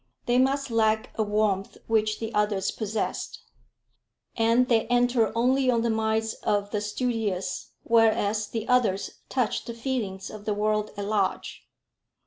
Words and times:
They 0.25 0.39
must 0.39 0.71
lack 0.71 1.11
a 1.13 1.21
warmth 1.21 1.77
which 1.85 2.17
the 2.19 2.33
others 2.33 2.71
possess; 2.71 3.37
and 4.35 4.67
they 4.67 4.87
enter 4.87 5.31
only 5.37 5.69
on 5.69 5.83
the 5.83 5.91
minds 5.91 6.33
of 6.41 6.71
the 6.71 6.81
studious, 6.81 7.69
whereas 7.83 8.47
the 8.47 8.67
others 8.67 9.19
touch 9.29 9.65
the 9.65 9.75
feelings 9.75 10.31
of 10.31 10.45
the 10.45 10.55
world 10.55 10.89
at 10.97 11.05
large. 11.05 11.67